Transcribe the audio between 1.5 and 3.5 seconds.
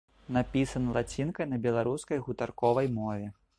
на беларускай гутарковай мове.